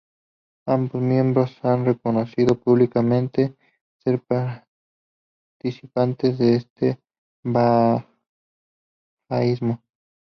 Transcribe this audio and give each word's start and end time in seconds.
Ambos 0.65 0.99
miembros 0.99 1.63
han 1.63 1.85
reconocido 1.85 2.55
públicamente 2.55 3.55
ser 3.99 4.19
practicantes 4.19 6.39
del 6.39 6.65
bahaísmo. 7.43 9.83